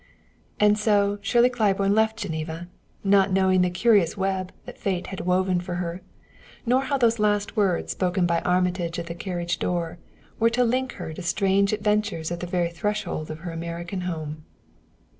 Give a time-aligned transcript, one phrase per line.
[0.59, 2.67] And so Shirley Claiborne left Geneva,
[3.03, 6.01] not knowing the curious web that fate had woven for her,
[6.65, 9.99] nor how those last words spoken by Armitage at the carriage door
[10.39, 14.43] were to link her to strange adventures at the very threshold of her American home.